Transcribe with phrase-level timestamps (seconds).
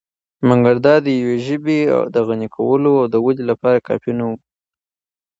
[0.47, 1.79] مګر دا دیوې ژبې
[2.13, 4.35] د غني کولو او ودې لپاره کافی نه وو.